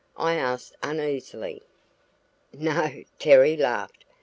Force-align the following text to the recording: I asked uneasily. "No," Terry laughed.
I 0.17 0.33
asked 0.33 0.75
uneasily. 0.81 1.61
"No," 2.51 3.03
Terry 3.19 3.55
laughed. 3.55 4.03